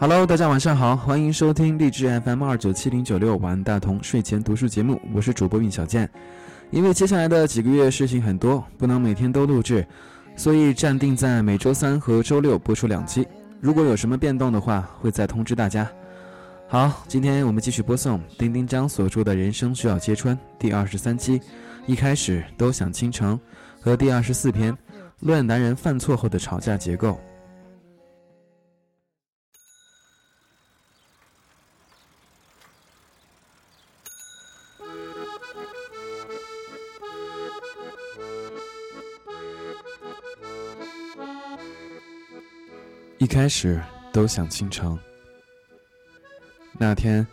[0.00, 6.08] Hello，大家晚上好，欢迎收听励志 FM 二九七零九六晚安大同睡前读书节目，我是主播运小健。
[6.70, 9.84] 因为接下来的几个月事情很多，不能每天都录制，
[10.36, 13.26] 所以暂定在每周三和周六播出两期。
[13.60, 15.90] 如果有什么变动的话，会再通知大家。
[16.68, 21.40] 好，今天我们继续播送丁丁张所著的《人生需要揭穿》第二十三期，
[21.86, 23.38] 一开始都想倾城，
[23.80, 24.78] 和第二十四篇
[25.18, 27.18] 论男人犯错后的吵架结构。
[43.28, 43.80] 开始
[44.12, 44.98] 都想倾城。
[46.72, 47.24] 那天，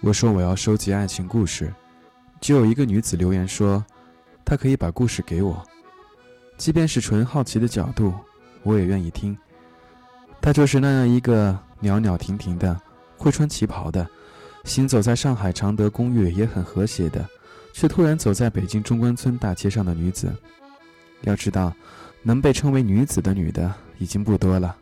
[0.00, 1.72] 我说我要收集爱情故事，
[2.40, 3.84] 就有一个女子留言说，
[4.44, 5.62] 她可以把故事给我，
[6.56, 8.14] 即便是纯好奇的角度，
[8.62, 9.36] 我也愿意听。
[10.40, 12.80] 她就是那样一个袅袅婷婷的，
[13.16, 14.08] 会穿旗袍的，
[14.64, 17.28] 行走在上海常德公寓也很和谐的，
[17.72, 20.32] 却突然走在北京中关村大街上的女子。
[21.22, 21.72] 要知道，
[22.22, 24.76] 能被称为女子的女的已经不多了。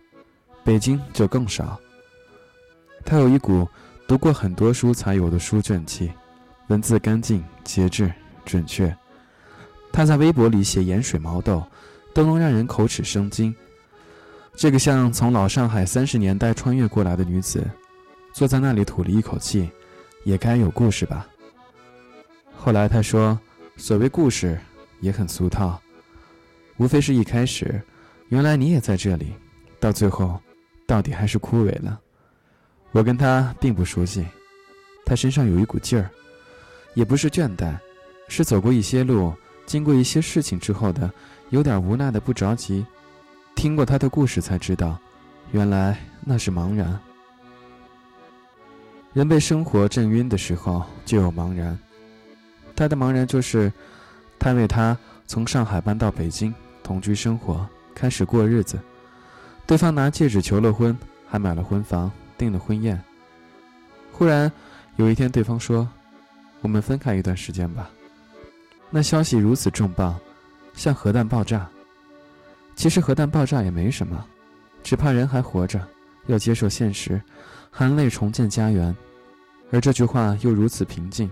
[0.65, 1.79] 北京就更少。
[3.05, 3.67] 他有一股
[4.07, 6.13] 读过很多书才有的书卷气，
[6.69, 8.13] 文字干净、节制、
[8.45, 8.95] 准确。
[9.93, 11.65] 他在微博里写盐水毛豆，
[12.15, 13.55] 都能让人口齿生津。
[14.55, 17.69] 这个像从老上海三十年代穿越过来的女子，
[18.33, 19.71] 坐在那里吐了一口气，
[20.25, 21.27] 也该有故事吧。
[22.55, 23.39] 后来他说，
[23.77, 24.61] 所谓故事
[25.01, 25.81] 也很俗套，
[26.77, 27.81] 无非是一开始，
[28.29, 29.33] 原来你也在这里，
[29.81, 30.39] 到最后。
[30.91, 32.01] 到底还是枯萎了。
[32.91, 34.27] 我跟他并不熟悉，
[35.07, 36.11] 他身上有一股劲儿，
[36.95, 37.79] 也不是倦怠，
[38.27, 39.33] 是走过一些路，
[39.67, 41.09] 经过一些事情之后的，
[41.51, 42.85] 有点无奈的不着急。
[43.55, 44.99] 听过他的故事才知道，
[45.53, 46.99] 原来那是茫然。
[49.13, 51.79] 人被生活震晕的时候就有茫然，
[52.75, 53.73] 他的茫然就是，
[54.41, 56.53] 他为他从上海搬到北京
[56.83, 57.65] 同居生活，
[57.95, 58.77] 开始过日子。
[59.71, 60.99] 对方拿戒指求了婚，
[61.29, 63.01] 还买了婚房，订了婚宴。
[64.11, 64.51] 忽然
[64.97, 65.89] 有一天，对方说
[66.61, 67.89] ：“我们分开一段时间吧。”
[68.91, 70.19] 那消息如此重磅，
[70.75, 71.69] 像核弹爆炸。
[72.75, 74.27] 其实核弹爆炸也没什么，
[74.83, 75.87] 只怕人还活着，
[76.27, 77.23] 要接受现实，
[77.71, 78.93] 含泪重建家园。
[79.71, 81.31] 而这句话又如此平静，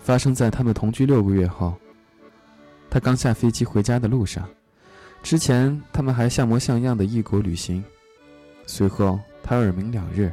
[0.00, 1.76] 发生在他们同居六个月后。
[2.90, 4.48] 他刚下飞机回家的路上。
[5.28, 7.84] 之前他们还像模像样的异国旅行，
[8.66, 10.32] 随后他耳鸣两日，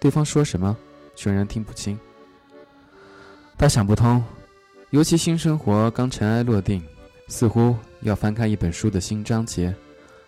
[0.00, 0.76] 对方说什么
[1.14, 1.96] 全然听不清。
[3.56, 4.20] 他想不通，
[4.90, 6.82] 尤其新生活刚尘埃落定，
[7.28, 9.72] 似乎要翻开一本书的新章节，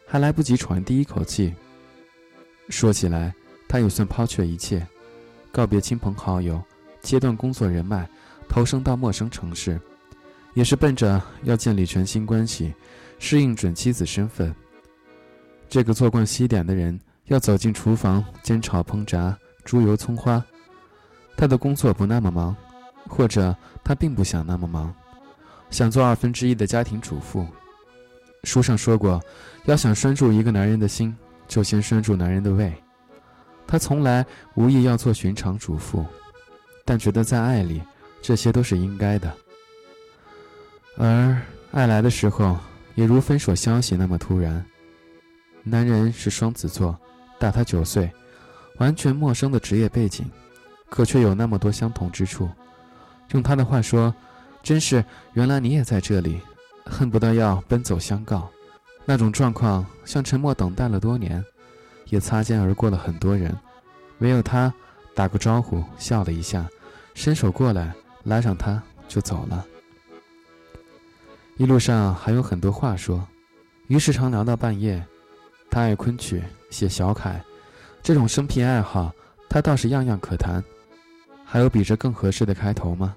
[0.07, 1.53] 还来不及喘第一口气。
[2.69, 3.35] 说起来，
[3.67, 4.87] 他也算抛却一切，
[5.51, 6.63] 告别亲朋好友，
[7.03, 8.09] 切断工作人脉，
[8.49, 9.81] 投身到陌生城市，
[10.57, 12.75] 也是奔着要建立全新关系。
[13.19, 14.55] 适应准妻子身份，
[15.69, 20.43] 这个做惯西点的人要走进厨房煎炒烹炸猪油葱花。
[21.37, 22.57] 他的工作不那么忙，
[23.07, 24.95] 或者他并不想那么忙，
[25.71, 27.47] 想做二分之一的家庭主妇。
[28.45, 29.23] 书上说过，
[29.67, 31.15] 要想拴住一个男人的心，
[31.47, 32.73] 就先拴住男人的胃。
[33.67, 34.25] 他从来
[34.55, 36.05] 无意要做寻常主妇，
[36.85, 37.83] 但觉得在爱里，
[38.23, 39.35] 这些都是应该的。
[40.97, 41.37] 而
[41.73, 42.57] 爱来的时候。
[42.97, 44.65] 也如分手消息那么突然。
[45.63, 46.99] 男人是双子座，
[47.39, 48.11] 大他九岁，
[48.79, 50.25] 完全陌生的职业背景，
[50.89, 52.49] 可却有那么多相同之处。
[53.33, 54.15] 用他的话说，
[54.63, 55.05] 真是
[55.35, 56.41] 原来你也在这里，
[56.87, 58.49] 恨不得要奔走相告。
[59.05, 61.45] 那种状况，像沉默等待了多年，
[62.07, 63.55] 也擦肩而过了很多人，
[64.21, 64.73] 唯有他
[65.15, 66.67] 打个招呼，笑了一下，
[67.13, 67.93] 伸手过来
[68.25, 69.67] 拉上他就走了。
[71.59, 73.27] 一路上还有很多话说，
[73.87, 75.03] 于是常聊到半夜。
[75.71, 77.43] 他爱昆曲，写小楷，
[78.03, 79.11] 这种生僻爱好，
[79.49, 80.63] 他倒是样样可谈。
[81.47, 83.17] 还有比这更合适的开头吗？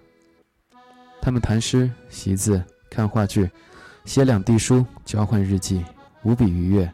[1.21, 3.49] 他们谈诗、习字、看话剧，
[4.05, 5.83] 写两地书，交换日记，
[6.23, 6.89] 无比愉悦。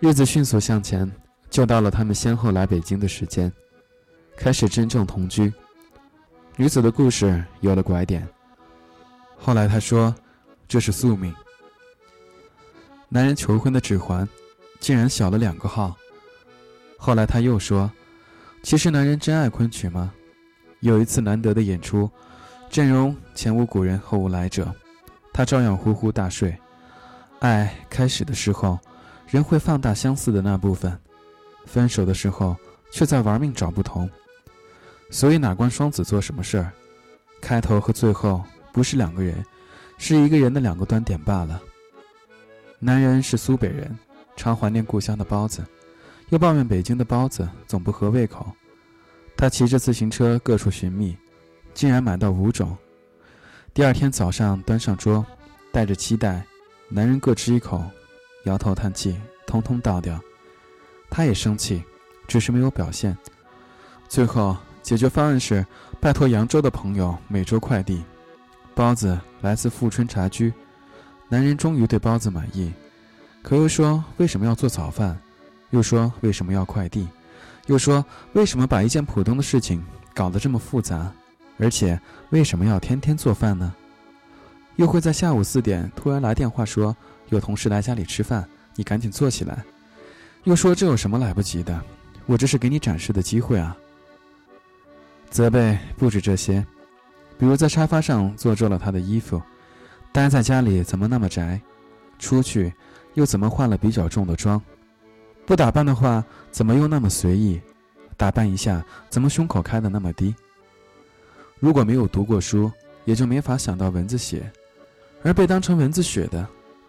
[0.00, 1.08] 日子迅速向前，
[1.48, 3.52] 就到了他们先后来北京的时间，
[4.36, 5.52] 开始真正同居。
[6.56, 8.26] 女子的故事有了拐点。
[9.36, 10.12] 后来他说。
[10.70, 11.34] 这是宿命。
[13.08, 14.26] 男人求婚的指环，
[14.78, 15.96] 竟然小了两个号。
[16.96, 17.90] 后来他又说
[18.62, 20.14] ：“其实男人真爱昆曲吗？”
[20.78, 22.08] 有一次难得的演出，
[22.70, 24.72] 阵容前无古人后无来者，
[25.32, 26.56] 他照样呼呼大睡。
[27.40, 28.78] 爱开始的时候，
[29.26, 30.92] 人会放大相似的那部分；
[31.66, 32.56] 分手的时候，
[32.92, 34.08] 却在玩命找不同。
[35.10, 36.72] 所以哪关双子座什么事儿，
[37.42, 38.40] 开头和最后
[38.72, 39.44] 不是两个人，
[40.02, 41.62] 是一个人的两个端点罢了。
[42.78, 43.96] 男人是苏北人，
[44.34, 45.62] 常怀念故乡的包子，
[46.30, 48.50] 又抱怨北京的包子总不合胃口。
[49.36, 51.14] 他骑着自行车各处寻觅，
[51.74, 52.74] 竟然买到五种。
[53.74, 55.24] 第二天早上端上桌，
[55.70, 56.42] 带着期待，
[56.88, 57.84] 男人各吃一口，
[58.46, 60.18] 摇头叹气，通通倒掉。
[61.10, 61.84] 他也生气，
[62.26, 63.16] 只是没有表现。
[64.08, 64.56] 最后。
[64.82, 65.64] 解决方案是
[66.00, 68.02] 拜托扬州的朋友每周快递
[68.80, 70.50] 包子，来自富春茶居。
[71.28, 72.72] 男人终于对包子满意，
[73.42, 75.20] 可又说为什么要做早饭？
[75.68, 77.06] 又说为什么要快递？
[77.66, 79.84] 又说为什么把一件普通的事情
[80.14, 81.12] 搞得这么复杂？
[81.58, 82.00] 而且
[82.30, 83.74] 为什么要天天做饭呢？
[84.76, 86.96] 又会在下午四点突然来电话说
[87.28, 89.62] 有同事来家里吃饭，你赶紧做起来。
[90.44, 91.78] 又说这有什么来不及的？
[92.24, 93.76] 我这是给你展示的机会啊！
[95.28, 96.66] 责备不止这些，
[97.40, 99.40] 比如在沙发上坐皱了他的衣服，
[100.12, 101.58] 待在家里怎么那么宅，
[102.18, 102.70] 出去
[103.14, 104.60] 又怎么化了比较重的妆，
[105.46, 107.58] 不打扮的话怎么又那么随意，
[108.18, 110.34] 打扮一下怎么胸口开的那么低。
[111.58, 112.70] 如果没有读过书，
[113.06, 114.42] 也就没法想到蚊子血，
[115.22, 116.46] 而被当成蚊子血的，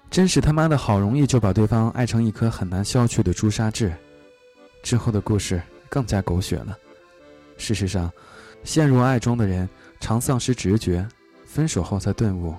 [0.10, 3.94] 真是他妈的好容易就把对方爱成一颗很难消去的朱砂痣。
[4.84, 6.78] 之后的故事更加狗血了，
[7.56, 8.12] 事实上。
[8.64, 9.68] 陷入爱中的人
[10.02, 11.08] 常丧失直觉，
[11.46, 12.54] 分手后才顿悟。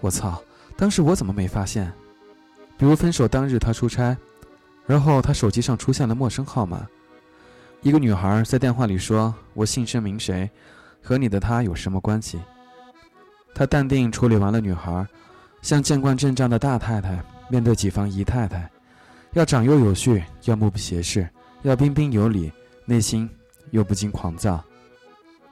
[0.00, 0.42] 我操！
[0.76, 1.90] 当时我怎么没发现？
[2.76, 4.14] 比如分手当日他出差，
[4.84, 6.84] 然后他手机上出现了陌生号码，
[7.80, 10.50] 一个女孩在电话里说：“我姓甚名谁，
[11.00, 12.40] 和你的他有什么关系？”
[13.54, 15.06] 他淡定处理完了女孩，
[15.62, 18.68] 像见惯阵仗的大太太面对己方姨太太，
[19.34, 21.28] 要长幼有序，要目不斜视，
[21.62, 22.52] 要彬彬有礼，
[22.84, 23.30] 内心
[23.70, 24.62] 又不禁狂躁。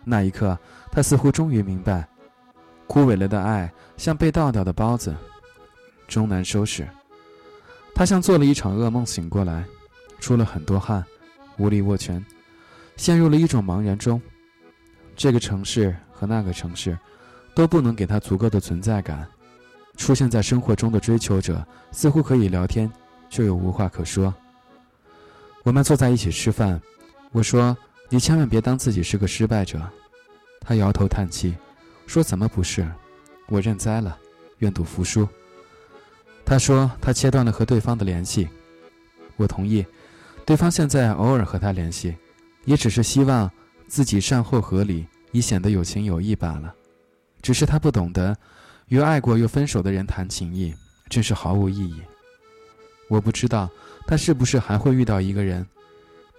[0.04, 0.58] 那一刻，
[0.90, 2.08] 他似乎终于明白，
[2.86, 5.14] 枯萎了的爱像被倒掉的包子，
[6.08, 6.88] 终难收拾。
[7.94, 9.64] 他像做了一场噩梦，醒过来，
[10.18, 11.04] 出了很多汗，
[11.58, 12.24] 无力握拳，
[12.96, 14.20] 陷入了一种茫然中。
[15.14, 16.98] 这个城市和那个城市，
[17.54, 19.28] 都不能给他足够的存在感。
[19.96, 22.90] 出现在生活中的追求者，似乎可以聊天，
[23.28, 24.34] 却又无话可说。
[25.62, 26.80] 我们坐在一起吃饭，
[27.30, 27.76] 我说。
[28.12, 29.80] 你千万别当自己是个失败者，
[30.60, 31.56] 他摇头叹气，
[32.06, 32.86] 说：“怎么不是？
[33.48, 34.18] 我认栽了，
[34.58, 35.26] 愿赌服输。”
[36.44, 38.46] 他说他切断了和对方的联系，
[39.36, 39.82] 我同意，
[40.44, 42.14] 对方现在偶尔和他联系，
[42.66, 43.50] 也只是希望
[43.88, 46.74] 自己善后合理，以显得有情有义罢了。
[47.40, 48.36] 只是他不懂得，
[48.88, 50.74] 与爱过又分手的人谈情谊，
[51.08, 52.02] 真是毫无意义。
[53.08, 53.70] 我不知道
[54.06, 55.66] 他是不是还会遇到一个人。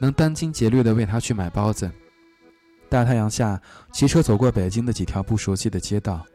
[0.04, 1.90] 能殚精竭虑地为他去买包子。
[2.90, 3.58] 大太阳下，
[3.94, 6.26] 骑车走过北京的几条不熟悉的街道。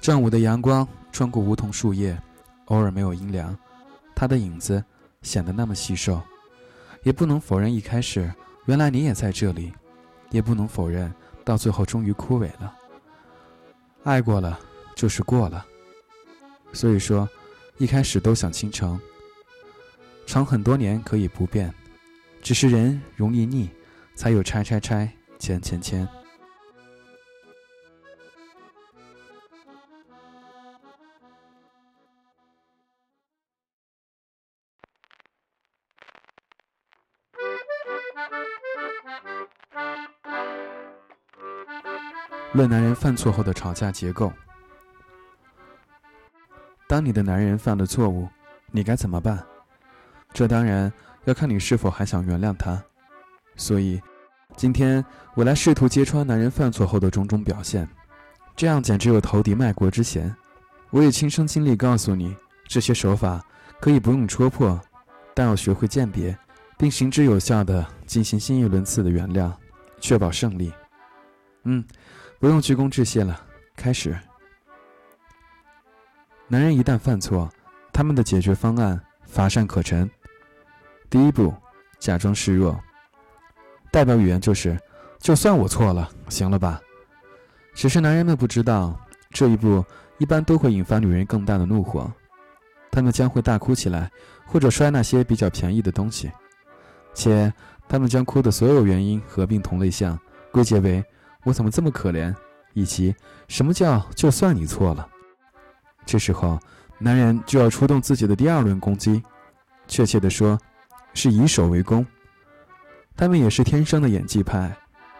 [0.00, 2.20] 正午的阳光穿过梧桐树叶，
[2.64, 3.56] 偶尔没有阴凉，
[4.16, 4.82] 他的影子
[5.22, 6.20] 显得那么细瘦。
[7.04, 8.28] 也不能否认一开始，
[8.64, 9.72] 原来你也在这里；
[10.30, 11.14] 也不能否认，
[11.44, 12.74] 到最后终于枯萎了。
[14.02, 14.58] 爱过了，
[14.96, 15.64] 就是过了。
[16.72, 17.28] 所以说，
[17.78, 19.00] 一开始都想倾城，
[20.26, 21.72] 长很多年可以不变。
[22.42, 23.70] 只是人容易腻，
[24.14, 26.08] 才有拆拆拆，迁迁迁。
[42.52, 44.32] 论男人犯错后的吵架结构。
[46.88, 48.28] 当你的男人犯了错误，
[48.72, 49.46] 你该怎么办？
[50.32, 50.92] 这当然。
[51.24, 52.82] 要看你是否还想原谅他，
[53.56, 54.00] 所以，
[54.56, 57.88] 今天我来试图揭穿男人犯错后的种种表现，
[58.56, 60.34] 这样简直有投敌卖国之嫌。
[60.90, 62.34] 我也亲身经历告诉你，
[62.66, 63.44] 这些手法
[63.80, 64.80] 可以不用戳破，
[65.34, 66.36] 但要学会鉴别，
[66.76, 69.52] 并行之有效地进行新一轮次的原谅，
[70.00, 70.72] 确保胜利。
[71.64, 71.84] 嗯，
[72.38, 73.40] 不用鞠躬致谢了，
[73.76, 74.18] 开始。
[76.48, 77.48] 男人一旦犯错，
[77.92, 80.10] 他们的解决方案乏善可陈。
[81.10, 81.52] 第一步，
[81.98, 82.80] 假装示弱。
[83.90, 84.78] 代表语言就是：
[85.18, 86.80] 就算我错了，行了吧？
[87.74, 88.96] 只是男人们不知道，
[89.30, 89.84] 这一步
[90.18, 92.08] 一般都会引发女人更大的怒火，
[92.92, 94.08] 他们将会大哭起来，
[94.46, 96.30] 或者摔那些比较便宜的东西，
[97.12, 97.52] 且
[97.88, 100.16] 他们将哭的所有原因合并同类项，
[100.52, 101.04] 归结为
[101.42, 102.32] “我怎么这么可怜”
[102.72, 103.12] 以及
[103.48, 105.08] “什么叫就算你错了”。
[106.06, 106.56] 这时候，
[106.98, 109.20] 男人就要出动自己的第二轮攻击，
[109.88, 110.56] 确切地说。
[111.14, 112.06] 是以守为攻，
[113.16, 114.74] 他们也是天生的演技派，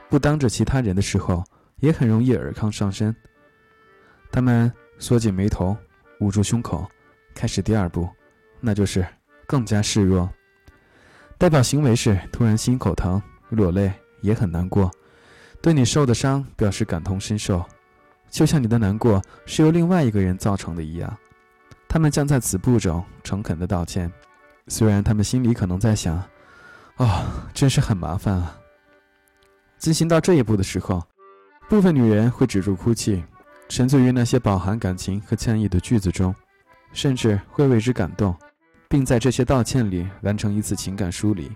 [0.09, 1.45] 不当着其他人的时候，
[1.81, 3.15] 也很容易尔康上身。
[4.33, 5.77] 他们缩紧眉头，
[6.21, 6.89] 捂住胸口，
[7.35, 8.09] 开始第二步，
[8.61, 9.07] 那就是
[9.47, 10.31] 更加示弱。
[11.37, 14.91] 代表行为是突然心口疼、落泪，也很难过，
[15.63, 17.65] 对你受的伤表示感同身受，
[18.29, 21.17] 就像你的难过是由另外一个人造成的一样。
[21.89, 24.13] 他们将在此步骤诚恳地道歉，
[24.69, 26.23] 虽然他们心里可能在想
[26.97, 28.57] ：“哦，真是很麻烦啊。”
[29.79, 31.03] 进行到这一步的时候，
[31.69, 33.25] 部分女人会止住哭泣，
[33.69, 36.35] 沉醉于那些饱含感情和歉意的句子中，
[36.93, 38.37] 甚至会为之感动，
[38.89, 41.51] 并在这些道歉里完成一次情感梳理。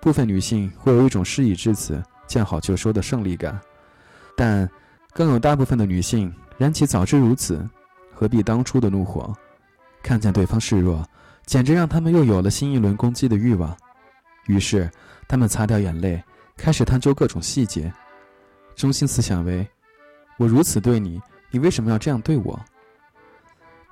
[0.00, 3.58] 部分女性会有一种事已至此、见好就收的胜利感，
[4.36, 4.68] 但
[5.12, 7.64] 更有大部分的女性燃起早知如此，
[8.12, 9.32] 何必当初的怒火。
[10.02, 11.04] 看见对方示弱，
[11.46, 13.74] 简直让他们又有了新一轮攻击的欲望。
[14.46, 14.90] 于是，
[15.26, 16.22] 他们擦掉眼泪，
[16.56, 17.92] 开始探究各种细节。
[18.74, 19.66] 中心思想为：
[20.36, 22.60] 我如此对你，你为什么要这样对我？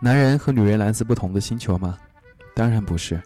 [0.01, 1.97] 男人和女人来自不同的星球吗？
[2.55, 3.23] 当然不是，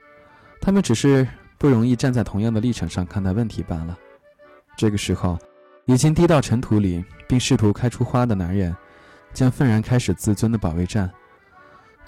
[0.61, 3.99] 他们只是不容易站在同样的立场上看待问题罢了。
[4.77, 5.39] 这个时候，
[5.87, 8.77] 已经低到尘土里，并试图开出花的男人，
[9.33, 11.11] 将愤然开始自尊的保卫战。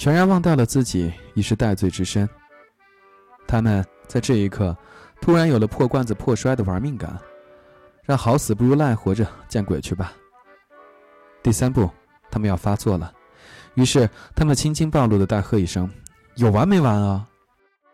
[0.00, 2.26] 全然忘掉了自己已是戴罪之身。
[3.46, 4.74] 他们在这一刻
[5.20, 7.20] 突然有了破罐子破摔的玩命感，
[8.04, 10.14] 让好死不如赖活着见鬼去吧。
[11.42, 11.90] 第三步，
[12.30, 13.12] 他们要发作了，
[13.74, 15.86] 于是他们轻轻暴露的大喝一声
[16.36, 17.28] ：“有完没完啊！”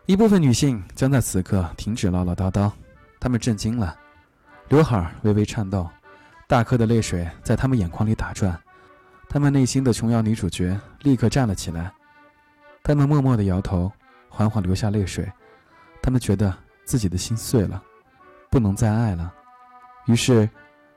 [0.06, 2.70] 一部分女性将在此刻停止唠唠叨叨，
[3.18, 3.98] 她们震惊了，
[4.68, 5.90] 刘海微微颤抖，
[6.46, 8.56] 大颗的泪水在她们眼眶里打转。
[9.28, 11.92] 他们内心的琼瑶女主角立刻站了起来，
[12.82, 13.92] 他们默默地摇头，
[14.28, 15.30] 缓缓流下泪水。
[16.00, 17.82] 他们觉得自己的心碎了，
[18.50, 19.34] 不能再爱了，
[20.06, 20.48] 于是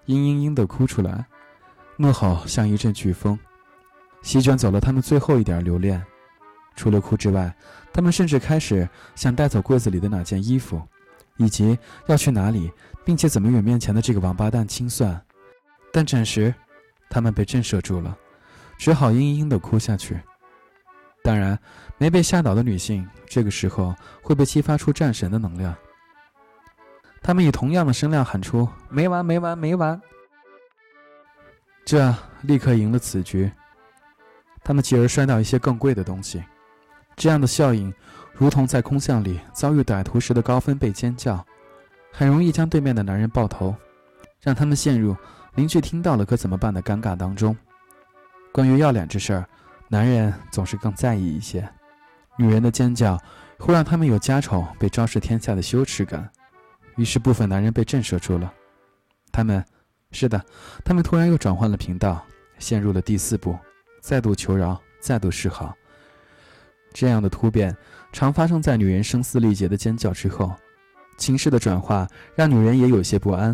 [0.05, 1.25] 嘤嘤嘤地哭出来，
[1.97, 3.37] 怒吼像一阵飓风，
[4.21, 6.01] 席卷走了他们最后一点留恋。
[6.75, 7.53] 除了哭之外，
[7.91, 10.81] 他们甚至开始想带走柜子里的哪件衣服，
[11.37, 12.71] 以及要去哪里，
[13.03, 15.19] 并且怎么与面前的这个王八蛋清算。
[15.91, 16.53] 但暂时。
[17.09, 18.17] 他们被震慑住了，
[18.77, 20.19] 只好嘤嘤的哭下去。
[21.21, 21.59] 当然，
[21.97, 25.75] 没被吓倒的女性这个时候会被激发出战神的能量。
[27.21, 30.01] 他们以同样的声量喊出“没完，没完，没完”，
[31.83, 33.51] 这立刻赢了此局。
[34.63, 36.41] 他们继而摔倒一些更贵的东西，
[37.17, 37.93] 这样的效应
[38.33, 41.45] 如同在空巷里遭遇歹徒时的高分贝尖叫，
[42.13, 43.75] 很容易将对面的男人爆头，
[44.41, 45.15] 让他们陷入。
[45.59, 47.53] 邻居听到了可怎么办的尴尬当中，
[48.49, 49.45] 关于要脸这事儿，
[49.89, 51.69] 男人总是更在意一些。
[52.37, 53.21] 女人的尖叫
[53.57, 56.29] 会让他们有家丑被昭示天下的羞耻感，
[56.95, 58.53] 于是部分男人被震慑住了。
[59.33, 59.61] 他们，
[60.11, 60.41] 是的，
[60.85, 62.25] 他们突然又转换了频道，
[62.57, 63.59] 陷入了第四步，
[63.99, 65.75] 再度求饶，再度示好。
[66.93, 67.75] 这样的突变
[68.13, 70.55] 常发生在女人声嘶力竭的尖叫之后，
[71.17, 73.53] 情势的转化让女人也有些不安。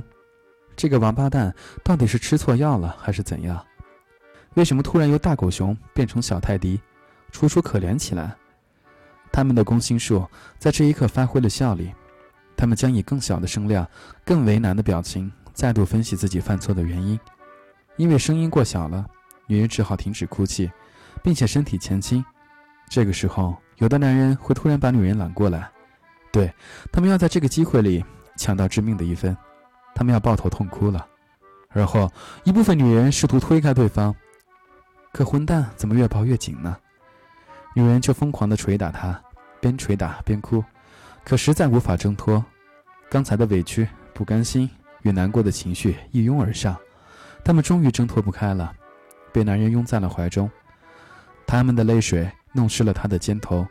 [0.75, 1.53] 这个王八蛋
[1.83, 3.63] 到底是吃错药了还是怎样？
[4.55, 6.79] 为什么突然由大狗熊变成小泰迪，
[7.31, 8.35] 楚楚可怜起来？
[9.31, 10.25] 他们的攻心术
[10.57, 11.91] 在这一刻发挥了效力，
[12.55, 13.85] 他们将以更小的声量、
[14.23, 17.19] 更为难的表情再度分析自己犯错的原因。
[17.97, 19.05] 因为声音过小了，
[19.47, 20.71] 女人只好停止哭泣，
[21.23, 22.23] 并且身体前倾。
[22.89, 25.69] 这个时候，有的男人会突然把女人揽过来，
[26.31, 26.53] 对
[26.91, 28.03] 他们要在这个机会里
[28.37, 29.35] 抢到致命的一分。
[29.95, 31.07] 他们要抱头痛哭了，
[31.69, 32.11] 而后
[32.43, 34.13] 一部分女人试图推开对方，
[35.13, 36.77] 可混蛋怎么越抱越紧呢？
[37.73, 39.19] 女人就疯狂地捶打他，
[39.61, 40.61] 边捶打边哭，
[41.23, 42.43] 可实在无法挣脱。
[43.09, 44.69] 刚才的委屈、不甘心
[45.03, 46.75] 与难过的情绪一拥而上，
[47.43, 48.73] 他们终于挣脱不开了，
[49.31, 50.51] 被男人拥在了怀中。
[51.47, 53.65] 他们的泪水弄湿了他的肩头，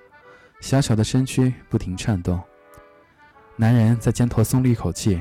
[0.60, 2.40] 小小的身躯不停颤动。
[3.56, 5.20] 男人在肩头松了一口气。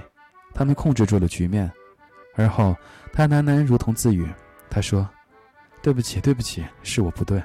[0.53, 1.71] 他们控制住了局面，
[2.35, 2.75] 而后
[3.11, 4.27] 他喃喃如同自语
[4.69, 5.07] ：“他说，
[5.81, 7.43] 对不起，对不起，是我不对。”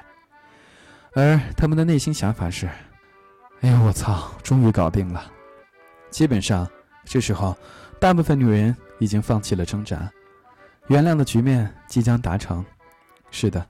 [1.13, 2.69] 而他们的内心想法是
[3.61, 5.31] ：“哎呀，我操，终于搞定了！”
[6.11, 6.69] 基本上，
[7.03, 7.57] 这时候
[7.99, 10.11] 大部分女人已经放弃了挣扎，
[10.87, 12.63] 原谅的局面即将达成。
[13.31, 13.65] 是的，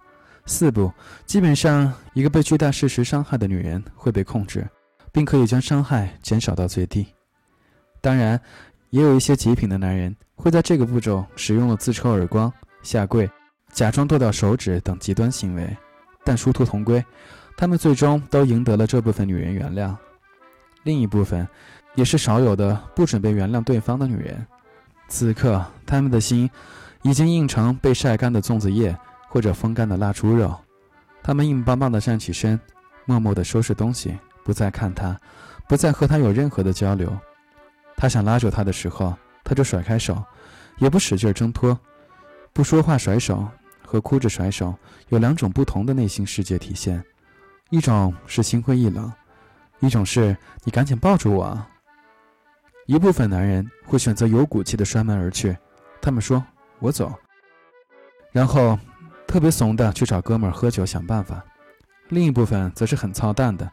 [0.45, 0.91] 四步，
[1.25, 4.67] 基本上一个被巨大事实伤害的女人会被控制，
[5.11, 7.07] 并可以将伤害减少到最低。
[8.01, 8.39] 当然。
[8.89, 13.29] 也有一些极品的男人会在这个步骤使用了自抽耳光、下跪、
[13.71, 15.77] 假装剁掉手指等极端行为，
[16.23, 17.03] 但殊途同归，
[17.55, 19.95] 他们最终都赢得了这部分女人原谅。
[20.83, 21.47] 另一部分，
[21.95, 24.45] 也是少有的不准备原谅对方的女人。
[25.07, 26.49] 此刻，他们的心
[27.01, 30.55] 已经硬成被晒干的粽子叶或者风干的腊猪肉。
[31.21, 32.59] 他们硬邦邦地站起身，
[33.05, 35.19] 默默地收拾东西，不再看他，
[35.67, 37.11] 不再和他有任何的交流。
[37.99, 39.13] 他想拉住他的时候，
[39.43, 40.23] 他就甩开手，
[40.77, 41.77] 也不使劲挣脱。
[42.53, 43.45] 不说话甩手
[43.85, 44.73] 和哭着甩手
[45.09, 47.03] 有两种不同的内心世界体现，
[47.69, 49.11] 一种是心灰意冷，
[49.81, 51.61] 一种是你赶紧抱住我。
[52.85, 55.53] 一部分男人会选择有骨气的摔门而去，
[56.01, 56.41] 他们说
[56.79, 57.13] ：“我走。”
[58.31, 58.79] 然后
[59.27, 61.43] 特别怂的去找哥们儿喝酒想办法。
[62.07, 63.69] 另一部分则是很操蛋的，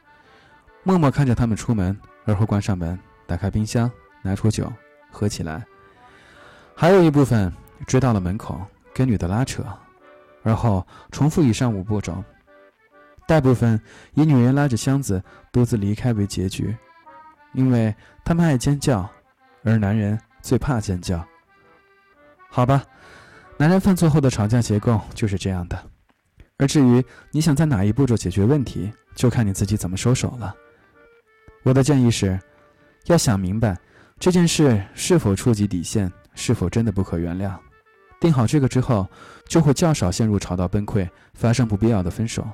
[0.82, 3.88] 默默看着他们出门，而后关上门，打开冰箱，
[4.26, 4.70] 拿出酒
[5.10, 5.64] 喝起来。
[6.74, 7.52] 还有一部分。
[7.86, 9.62] 追到了门口，跟女的拉扯，
[10.42, 12.24] 而后重复以上五步骤。
[13.26, 13.78] 大部分
[14.14, 16.74] 以女人拉着箱子独自离开为结局，
[17.52, 19.06] 因为他们爱尖叫，
[19.62, 21.22] 而男人最怕尖叫。
[22.48, 22.82] 好吧，
[23.58, 25.78] 男人犯错后的吵架结构就是这样的。
[26.56, 30.54] 而至于你想在哪一步骤解决问题，就看你自己怎么收手了。
[31.62, 32.40] 我的建议是，
[33.04, 33.76] 要想明白
[34.18, 37.54] 这件事是否触及底线，是否真的不可原谅。
[38.18, 39.06] 定好这个之后，
[39.46, 42.46] 就会较少陷入吵到崩溃，发生不必要的分手，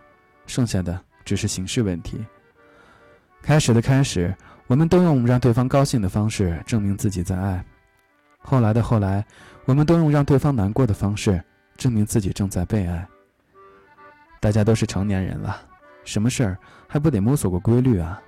[0.47, 2.25] 剩下的只是形式问题。
[3.41, 4.35] 开始的开始，
[4.67, 7.65] 我们都用让对方高兴的方式证明自己在爱；
[8.41, 9.25] 后来的后来，
[9.65, 11.43] 我们都用让对方难过的方式
[11.77, 13.07] 证明自己正在被爱。
[14.41, 15.63] 大家都是成年人了，
[16.05, 18.21] 什么事儿还不得摸索过规律啊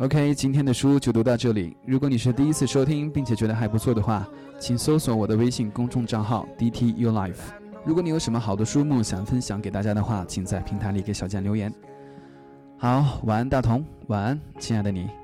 [0.00, 1.76] ？OK，今天的书就读到这里。
[1.86, 7.38] 如果你是第一次收听，并且觉得还不错的话，请搜索我的微信公众账号 DT U Life。
[7.86, 11.72] 如果你有什么好的书目想分享给大家的话，请在平台里给小贱留言。
[12.76, 15.23] 好，晚安，大同，晚安，亲爱的你。